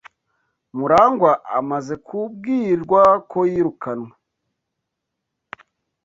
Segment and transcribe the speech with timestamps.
[0.77, 3.01] Murangwa amaze kubwirwa
[3.31, 4.11] ko yirukanwe.